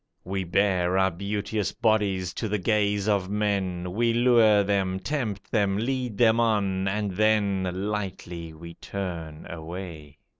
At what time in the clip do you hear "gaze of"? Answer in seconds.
2.57-3.29